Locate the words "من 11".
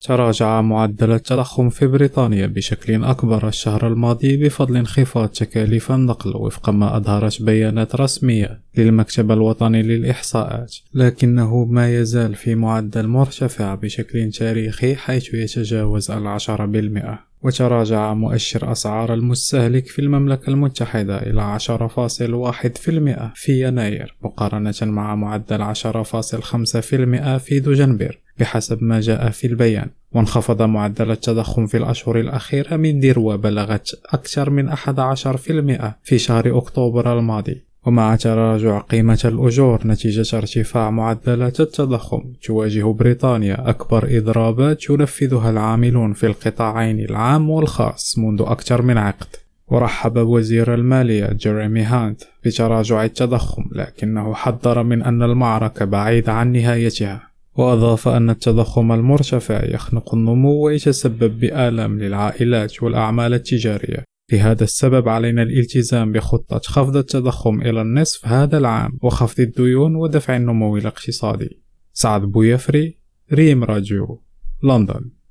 34.50-35.94